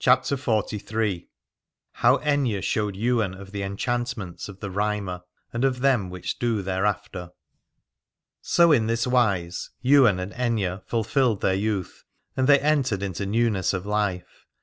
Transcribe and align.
270 0.00 0.76
CHAPTER 0.76 0.84
XLIII. 0.84 1.28
HOW 1.92 2.18
AITHNE 2.18 2.60
SHOWED 2.60 2.96
YWAIN 2.96 3.32
OF 3.34 3.50
THE 3.50 3.62
EN 3.62 3.78
CHANTMENTS 3.78 4.46
OF 4.50 4.60
THE 4.60 4.70
RHYMER, 4.70 5.22
AND 5.54 5.64
OF 5.64 5.80
THEM 5.80 6.10
WHICH 6.10 6.38
DO 6.38 6.60
THEREAFTER. 6.62 7.30
So 8.42 8.72
in 8.72 8.88
this 8.88 9.06
wise 9.06 9.70
Ywain 9.82 10.18
and 10.20 10.32
Aithne 10.34 10.82
fulfilled 10.84 11.40
their 11.40 11.54
youth, 11.54 12.04
and 12.36 12.46
they 12.46 12.60
entered 12.60 13.02
into 13.02 13.24
newness 13.24 13.72
of 13.72 13.86
life. 13.86 14.44